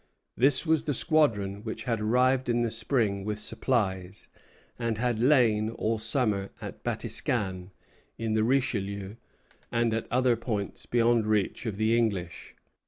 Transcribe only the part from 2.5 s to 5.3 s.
the spring with supplies, and had